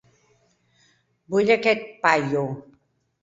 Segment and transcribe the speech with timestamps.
[1.35, 2.47] Vull a aquest paio.